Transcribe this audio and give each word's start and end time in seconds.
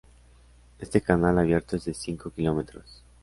Este 0.79 0.99
canal 1.01 1.37
abierto 1.37 1.75
es 1.75 1.85
de 1.85 1.93
cinco 1.93 2.31
kilómetros. 2.31 3.03